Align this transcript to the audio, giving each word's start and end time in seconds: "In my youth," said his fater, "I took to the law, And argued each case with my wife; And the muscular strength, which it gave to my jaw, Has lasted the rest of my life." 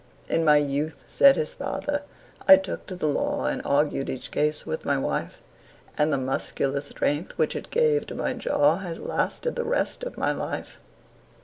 "In 0.27 0.43
my 0.43 0.57
youth," 0.57 1.03
said 1.07 1.35
his 1.35 1.53
fater, 1.53 2.01
"I 2.47 2.57
took 2.57 2.87
to 2.87 2.95
the 2.95 3.05
law, 3.05 3.45
And 3.45 3.61
argued 3.63 4.09
each 4.09 4.31
case 4.31 4.65
with 4.65 4.83
my 4.83 4.97
wife; 4.97 5.37
And 5.95 6.11
the 6.11 6.17
muscular 6.17 6.81
strength, 6.81 7.37
which 7.37 7.55
it 7.55 7.69
gave 7.69 8.07
to 8.07 8.15
my 8.15 8.33
jaw, 8.33 8.77
Has 8.77 8.99
lasted 8.99 9.55
the 9.55 9.63
rest 9.63 10.03
of 10.03 10.17
my 10.17 10.31
life." 10.31 10.81